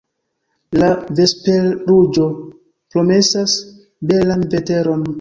La 0.83 0.87
vesperruĝo 1.19 2.27
promesas 2.95 3.63
belan 4.15 4.47
veteron. 4.57 5.09